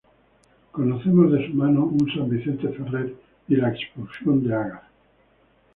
[0.71, 3.13] Conocemos de su mano un "San Vicente Ferrer"
[3.47, 4.83] y "La expulsión de Agar".